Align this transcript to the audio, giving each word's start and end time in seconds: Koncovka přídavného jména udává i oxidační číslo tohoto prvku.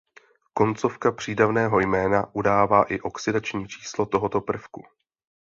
Koncovka 0.53 1.11
přídavného 1.11 1.79
jména 1.79 2.35
udává 2.35 2.83
i 2.83 2.99
oxidační 2.99 3.67
číslo 3.67 4.05
tohoto 4.05 4.41
prvku. 4.41 4.81